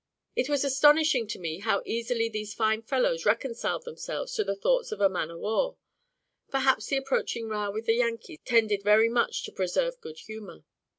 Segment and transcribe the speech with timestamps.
[0.35, 4.91] It was astonishing to me how easily these fine fellows reconciled themselves to the thoughts
[4.91, 5.77] of a man of war;
[6.49, 10.63] perhaps the approaching row with the Yankees tended very much to preserve good humour.